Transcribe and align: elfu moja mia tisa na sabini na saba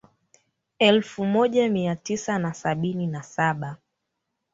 elfu 0.79 1.25
moja 1.25 1.69
mia 1.69 1.95
tisa 1.95 2.39
na 2.39 2.53
sabini 2.53 3.07
na 3.07 3.23
saba 3.23 3.77